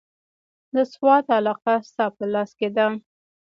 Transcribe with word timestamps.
د 0.73 0.75
سوات 0.93 1.25
علاقه 1.37 1.73
ستا 1.89 2.05
په 2.17 2.23
لاس 2.33 2.49
کې 2.59 2.67
ده. 2.75 2.85